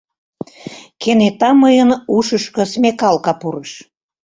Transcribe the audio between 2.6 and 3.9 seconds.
смекалка пурыш.